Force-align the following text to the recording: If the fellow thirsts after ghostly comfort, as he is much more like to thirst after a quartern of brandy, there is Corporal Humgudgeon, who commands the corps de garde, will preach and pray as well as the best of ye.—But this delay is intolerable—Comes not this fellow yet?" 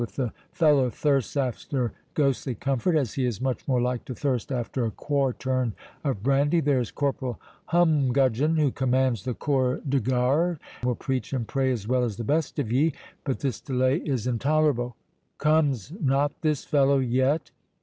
If 0.03 0.13
the 0.13 0.33
fellow 0.51 0.89
thirsts 0.89 1.37
after 1.37 1.93
ghostly 2.15 2.55
comfort, 2.55 2.95
as 2.95 3.13
he 3.13 3.23
is 3.27 3.39
much 3.39 3.67
more 3.67 3.79
like 3.79 4.03
to 4.05 4.15
thirst 4.15 4.51
after 4.51 4.83
a 4.83 4.89
quartern 4.89 5.75
of 6.03 6.23
brandy, 6.23 6.59
there 6.59 6.79
is 6.79 6.89
Corporal 6.89 7.39
Humgudgeon, 7.67 8.57
who 8.57 8.71
commands 8.71 9.25
the 9.25 9.35
corps 9.35 9.79
de 9.87 9.99
garde, 9.99 10.57
will 10.83 10.95
preach 10.95 11.33
and 11.33 11.47
pray 11.47 11.71
as 11.71 11.87
well 11.87 12.03
as 12.03 12.17
the 12.17 12.23
best 12.23 12.57
of 12.57 12.71
ye.—But 12.71 13.41
this 13.41 13.61
delay 13.61 13.97
is 13.97 14.25
intolerable—Comes 14.25 15.93
not 15.99 16.31
this 16.41 16.65
fellow 16.65 16.97
yet?" 16.97 17.51